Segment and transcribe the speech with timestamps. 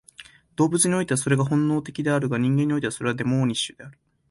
[0.55, 3.99] 動物においてはそれは本能的であるが、人間においてはそれはデモーニッシュである。